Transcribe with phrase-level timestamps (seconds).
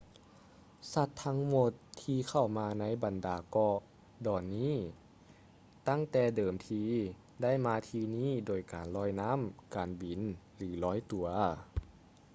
[0.93, 3.77] ສັດທັງໝົດ ທີ່ເຂົ້າມາໃນບັນດາເກາະ
[4.27, 4.75] ດອນນີ້
[5.87, 6.83] ຕັ້ງແຕ່ເດີມທີ
[7.41, 9.39] ໄດ້ມາທີ່ນີ້ໂດຍການລອຍນ້ຳ
[9.75, 10.19] ການບິນ
[10.55, 11.27] ຫຼື ລອຍຕົວ